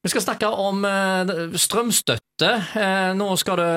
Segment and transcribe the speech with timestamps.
[0.00, 1.30] Vi skal snakke om eh,
[1.60, 2.50] strømstøtte.
[2.80, 3.72] Eh, Nå skal det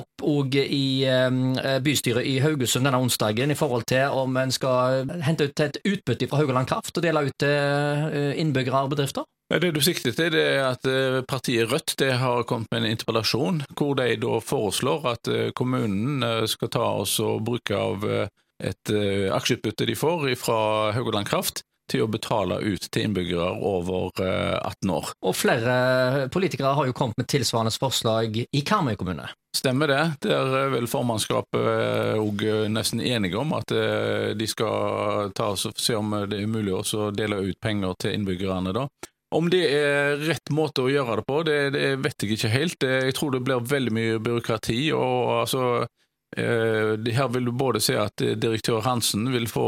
[0.00, 5.12] opp òg i eh, bystyret i Haugesund denne onsdagen i forhold til om en skal
[5.22, 9.28] hente ut et utbytte fra Haugaland Kraft og dele ut til innbyggere og bedrifter.
[9.54, 10.88] Det du sikter til, er at
[11.28, 16.86] partiet Rødt har kommet med en interpellasjon hvor de da foreslår at kommunen skal ta
[17.04, 18.94] oss og bruke av et
[19.36, 20.58] aksjeutbytte de får fra
[20.96, 25.14] Haugaland Kraft til å betale ut til innbyggere over eh, 18 år.
[25.24, 29.30] Og flere politikere har jo kommet med tilsvarende forslag i Karmøy kommune.
[29.54, 30.02] Stemmer det.
[30.26, 32.42] Der er vel formannskapet òg
[32.74, 36.74] nesten enige om at eh, de skal ta oss og se om det er mulig
[36.74, 38.88] å dele ut penger til innbyggerne da.
[39.34, 42.86] Om det er rett måte å gjøre det på, det, det vet jeg ikke helt.
[42.86, 44.80] Jeg tror det blir veldig mye byråkrati.
[44.94, 45.88] og altså eh,
[46.36, 49.64] Her vil du både se at eh, direktør Hansen vil få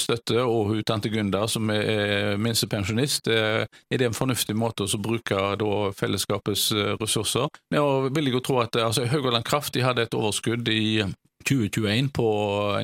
[0.00, 3.28] støtte, og hun tante Gunda, som er minstepensjonist.
[3.28, 5.36] Eh, Er det en fornuftig måte å bruke
[5.98, 7.48] fellesskapets eh, ressurser?
[7.74, 10.68] Ja, og vil jeg jo tro at eh, altså, Haugaland Kraft de hadde et overskudd
[10.68, 11.04] i
[11.44, 12.28] 2021 på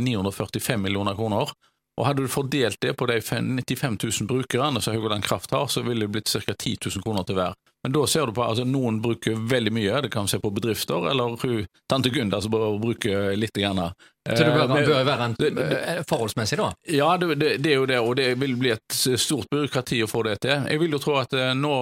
[0.01, 1.53] 945 millioner kroner.
[2.01, 5.67] Og Hadde du fordelt det på de fem- 95 000 brukerne som Haugaland Kraft har,
[5.69, 6.55] så ville det blitt ca.
[6.55, 7.55] 10 000 kroner til hver.
[7.83, 10.51] Men da ser du på, altså noen bruker veldig mye, det kan vi se på
[10.53, 13.55] bedrifter, eller hun, tante Gunda som bruker litt.
[13.57, 13.81] Grann.
[14.29, 15.59] Så det bør, Eh, men- bør være en, det-
[15.97, 16.73] eh, forholdsmessig, da.
[16.93, 20.09] ja, det, det, det er jo det, og det vil bli et stort byråkrati å
[20.13, 20.67] få det til.
[20.69, 21.73] Jeg vil jo tro at eh, nå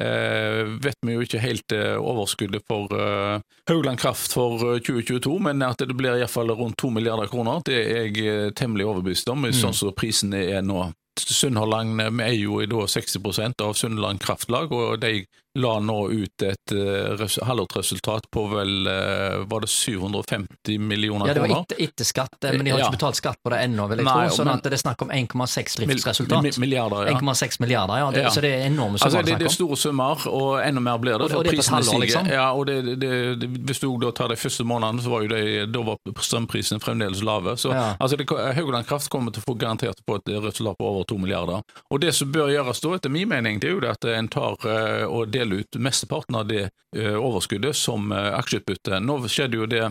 [0.00, 5.62] eh, vet vi jo ikke helt overskuddet for eh, Haugland Kraft for eh, 2022, men
[5.66, 9.74] at det blir iallfall rundt to milliarder kroner, det er jeg temmelig overbevist om, sånn
[9.76, 10.90] som prisen er nå.
[11.28, 15.26] Sunnhordland er jo i da 60% av Sunnhordland Kraftlag, og de
[15.58, 21.40] la nå ut et uh, halvårsresultat på vel eh, var det 750 millioner Ja, det
[21.40, 21.62] var kroner.
[21.66, 22.84] etter, etter skatt, eh, men de har Ja.
[22.86, 24.36] ikke betalt skatt på det ennå, vil jeg Nei, tro.
[24.36, 26.42] Sånn at det er snakk om 1,6 driftsresultat.
[26.44, 27.18] mi- Milliarder, ja.
[27.18, 28.10] 1,6 milliarder, ja.
[28.10, 28.28] Det, Ja.
[28.30, 30.98] Så det er enorme summer Altså, det det, er det store summer, og enda mer
[30.98, 31.22] blir det.
[31.22, 32.26] Og det- og det er på et halvår, liksom?
[32.30, 35.28] Ja, og det, det, det, Hvis du da tar de første månedene, så var jo
[35.28, 37.56] det, da var strømprisene fremdeles lave.
[37.56, 37.96] Så Ja.
[38.00, 38.16] altså,
[38.54, 41.62] Haugland Kraft kommer til å få garantert på et resultat på over 2 milliarder.
[41.90, 44.28] Og Det som bør gjøres da, etter min mening, det er jo det at en
[44.28, 49.00] tar eh, og deler ut mesteparten av det eh, overskuddet som eh, aksjeutbytte.
[49.00, 49.84] Nå skjedde jo det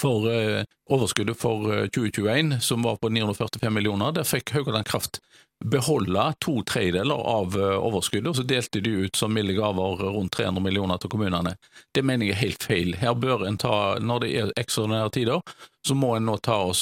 [0.00, 4.12] for eh, overskuddet for eh, 2021, som var på 945 millioner.
[4.12, 5.20] Der fikk Haugaland Kraft
[5.64, 10.60] beholde to tredjedeler av overskuddet, og så delte de ut som milde gaver rundt 300
[10.60, 11.54] millioner til kommunene.
[11.94, 12.90] Det mener jeg er helt feil.
[13.00, 15.54] Her bør en ta, når det er ekstraordinære tider,
[15.86, 16.74] så må en nå ta og,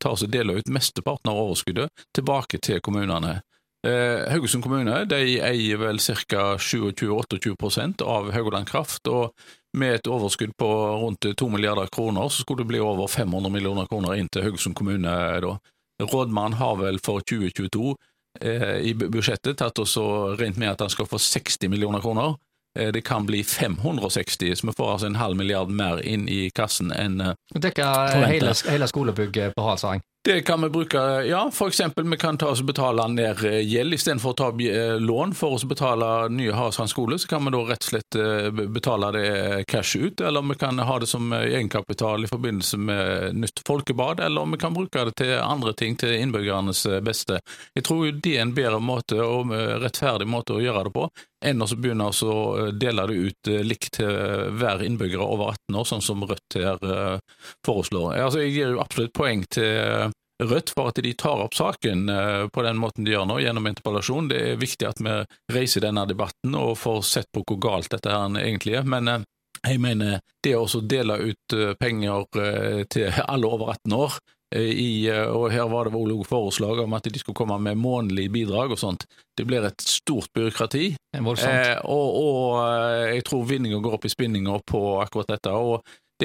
[0.00, 3.40] ta oss og dele ut mesteparten av overskuddet tilbake til kommunene.
[3.86, 6.44] Eh, Haugesund kommune de eier vel ca.
[6.58, 9.34] 27-28 av Haugaland Kraft, og
[9.78, 10.68] med et overskudd på
[11.02, 14.76] rundt 2 milliarder kroner, så skulle det bli over 500 millioner kroner inn til Haugesund
[14.78, 15.16] kommune.
[15.40, 15.58] da.
[16.02, 17.96] Rådmannen har vel for 2022
[18.40, 22.36] eh, i budsjettet tatt oss og regnet med at han skal få 60 millioner kroner.
[22.78, 26.50] Eh, det kan bli 560, så vi får altså en halv milliard mer inn i
[26.54, 27.90] kassen enn eh, Dekke
[28.30, 30.02] hele, hele skolebygget på Halsang.
[30.24, 33.96] Det kan vi bruke, ja, eksempel vi kan ta oss og betale ned eh, gjeld
[33.96, 37.50] istedenfor å ta eh, lån for oss å betale nye Haresand skole, så kan vi
[37.50, 41.32] da rett og slett eh, betale det cash ut, eller vi kan ha det som
[41.34, 46.14] egenkapital i forbindelse med nytt folkebad, eller vi kan bruke det til andre ting til
[46.14, 47.40] innbyggernes beste.
[47.74, 49.50] Jeg tror jo det er en bedre måte og
[49.82, 51.08] rettferdig måte å gjøre det på,
[51.42, 56.04] enn å begynne å dele det ut likt til hver innbygger over 18 år, sånn
[56.12, 56.78] som Rødt her
[57.66, 58.20] foreslår.
[58.22, 60.11] Altså, jeg gir jo absolutt poeng til
[60.42, 63.68] Rødt for at de tar opp saken eh, på den måten de gjør nå, gjennom
[63.70, 64.30] interpellasjon.
[64.32, 65.18] Det er viktig at vi
[65.54, 68.88] reiser denne debatten og får sett på hvor galt dette her egentlig er.
[68.88, 69.26] Men eh,
[69.62, 72.26] jeg mener det å dele ut eh, penger
[72.90, 74.22] til alle over 18 år
[74.52, 78.74] i, og her var det vel forslag om at de skulle komme med månedlig bidrag
[78.74, 79.06] og sånt.
[79.32, 80.90] Det blir et stort byråkrati.
[81.16, 82.58] Eh, og, og
[83.14, 85.54] jeg tror vinninga går opp i spinninga på akkurat dette.
[85.56, 85.80] og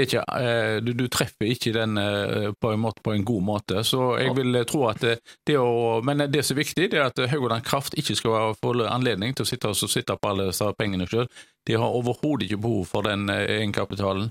[0.05, 3.83] ikke, eh, du, du treffer ikke den eh, på en, måte, på en god måte.
[3.87, 5.15] Så jeg vil eh, tro at det,
[5.47, 8.73] det å Men det som er viktig, det er at Haugaland Kraft ikke skal få
[8.85, 11.29] anledning til å sitte, og sitte på alle disse pengene sjøl.
[11.67, 14.29] De har overhodet ikke behov for den egenkapitalen.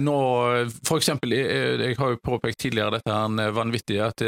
[0.00, 0.16] Nå,
[0.86, 4.22] for eksempel, jeg, har jo påpekt tidligere dette her vanvittige at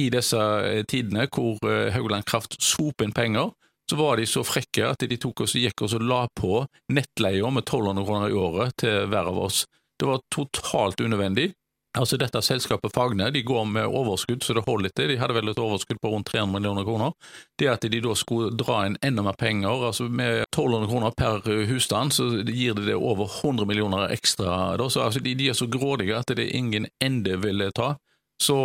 [0.00, 0.40] i disse
[0.88, 3.52] tidene hvor Haugland Haugaland Kraft soper inn penger,
[3.90, 6.62] så var de så frekke at de tok oss, gikk oss og la på
[6.94, 9.64] nettleia med 1200 kroner i året til hver av oss.
[10.00, 11.50] Det var totalt unødvendig.
[11.98, 15.50] Altså Dette selskapet Fagne de går med overskudd så det holder ikke, De hadde vel
[15.50, 17.16] et overskudd på rundt 300 millioner kroner.
[17.58, 21.66] Det at de da skulle dra inn enda mer penger, altså med 1200 kroner per
[21.66, 24.78] husstand, så gir det det over 100 millioner ekstra.
[24.88, 27.96] Så altså, de, de er så grådige at det ingen ende vil ta.
[28.40, 28.56] Så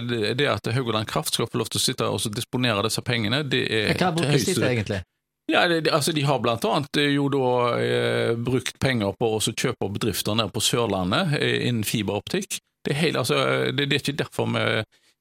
[0.00, 3.44] eh, det at Haugaland Kraft skal få lov til å sitte og disponere disse pengene,
[3.46, 5.04] det er Hva brukes de til, egentlig?
[5.50, 7.46] Ja, det, altså De har blant annet eh, jo da
[7.82, 12.60] eh, brukt penger på å kjøpe bedrifter nede på Sørlandet eh, innen fiberoptikk.
[12.86, 13.36] Det altså,
[13.74, 14.62] det, det er ikke derfor vi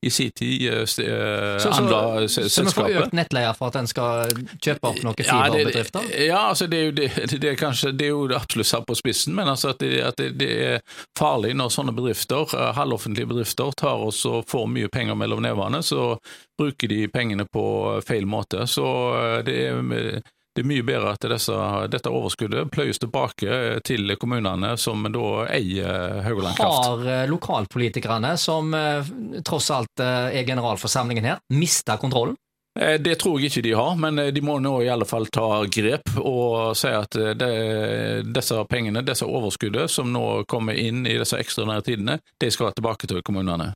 [0.02, 1.02] i sin tid uh, så,
[2.28, 2.52] selskapet.
[2.52, 4.32] Så vi får økt nettleie for at en skal
[4.64, 6.08] kjøpe opp noen fiberbedrifter?
[6.14, 8.88] Ja, ja, altså det er jo det, det, er kanskje, det er jo absolutt satt
[8.88, 10.82] på spissen, men altså at, det, at det, er
[11.20, 15.84] farlig når sånne bedrifter, eh, halvoffentlige bedrifter, tar oss og får mye penger mellom nevene,
[15.84, 16.14] så
[16.60, 17.66] bruker de pengene på
[18.08, 18.66] feil måte.
[18.68, 18.86] Så
[19.48, 20.22] det er
[20.60, 21.56] det er mye bedre at disse,
[21.88, 26.90] dette overskuddet pløyes tilbake til kommunene som da eier Haugaland Kraft.
[26.90, 29.08] Har eh, lokalpolitikerne, som eh,
[29.48, 32.36] tross alt eh, er generalforsamlingen her, mista kontrollen?
[32.80, 36.14] Det tror jeg ikke de har, men de må nå i alle fall ta grep
[36.22, 37.50] og si at det,
[38.30, 43.10] disse pengene, disse overskuddet som nå kommer inn i disse ekstraordinære tidene, de skal tilbake
[43.10, 43.74] til kommunene.